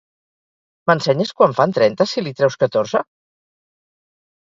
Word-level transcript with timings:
M'ensenyes 0.91 1.35
quant 1.43 1.55
fan 1.61 1.77
trenta 1.77 2.09
si 2.15 2.25
li 2.27 2.35
treus 2.43 2.61
catorze? 2.67 3.07